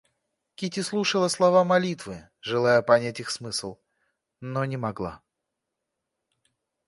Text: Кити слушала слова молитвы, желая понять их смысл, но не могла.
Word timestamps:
Кити 0.55 0.79
слушала 0.81 1.27
слова 1.29 1.63
молитвы, 1.63 2.27
желая 2.41 2.81
понять 2.81 3.19
их 3.19 3.29
смысл, 3.29 3.77
но 4.39 4.65
не 4.65 4.75
могла. 4.75 5.21